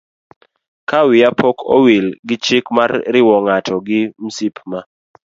Ka 0.89 0.99
wiya 1.07 1.29
pok 1.39 1.57
owil 1.77 2.05
gi 2.27 2.35
chik 2.45 2.65
mar 2.77 2.91
riwo 3.13 3.35
ng'ato 3.45 3.75
gi 3.87 4.01
msip 4.25 4.55
ma 4.69 4.79